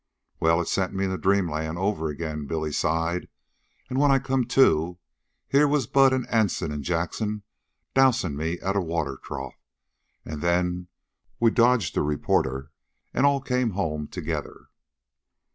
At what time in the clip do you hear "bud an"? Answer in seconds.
5.85-6.25